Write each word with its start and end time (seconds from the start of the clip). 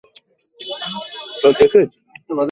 কাজ 1.41 1.55
হচ্ছে 1.59 1.79
না। 1.79 2.39